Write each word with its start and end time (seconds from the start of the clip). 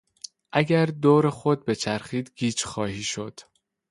اگر 0.51 0.85
دور 0.85 1.29
خود 1.29 1.65
بچرخی 1.65 2.23
گیج 2.35 2.63
خواهی 2.63 3.03
شد. 3.03 3.39